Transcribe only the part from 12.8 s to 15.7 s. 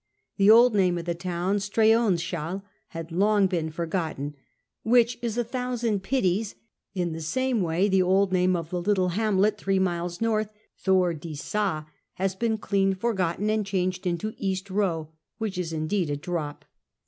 forgotten, and changed into East liow, which